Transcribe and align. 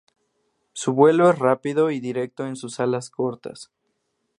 Su 0.73 0.93
vuelo 0.93 1.29
es 1.29 1.37
rápido 1.37 1.91
y 1.91 1.99
directo 1.99 2.47
en 2.47 2.55
sus 2.55 2.79
alas 2.79 3.11
cortas. 3.11 3.69